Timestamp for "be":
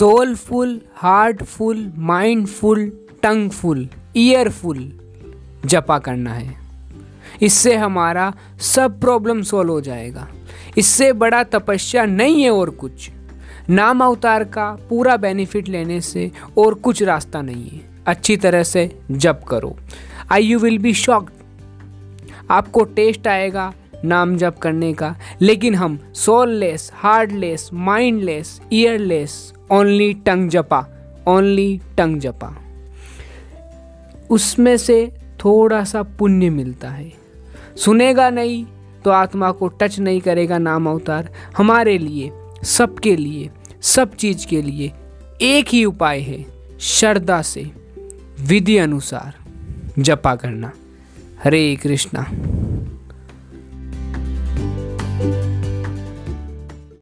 20.78-20.94